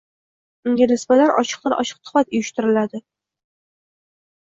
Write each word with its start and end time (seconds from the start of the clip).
unga 0.71 0.87
nisbatan 0.91 1.35
ochiqdan 1.43 1.77
ochiq 1.83 2.01
tuhmat 2.09 2.35
uyushtiriladi 2.35 3.07